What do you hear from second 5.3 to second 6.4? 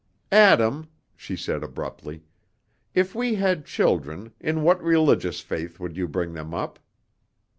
faith would you bring